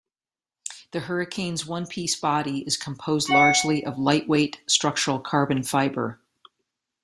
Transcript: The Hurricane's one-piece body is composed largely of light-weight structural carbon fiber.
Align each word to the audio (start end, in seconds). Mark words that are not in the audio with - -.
The 0.93 1.01
Hurricane's 1.01 1.67
one-piece 1.67 2.19
body 2.19 2.65
is 2.65 2.75
composed 2.75 3.29
largely 3.29 3.85
of 3.85 3.99
light-weight 3.99 4.61
structural 4.65 5.19
carbon 5.19 5.61
fiber. 5.61 6.19